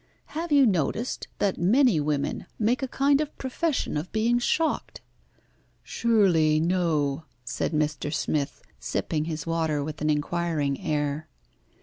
[0.33, 5.01] Have you noticed that many women make a kind of profession of being shocked?"
[5.83, 8.11] "Surely no," said Mr.
[8.11, 11.27] Smith, sipping his water with an inquiring air.